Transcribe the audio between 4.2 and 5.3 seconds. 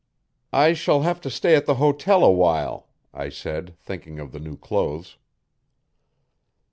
the new clothes.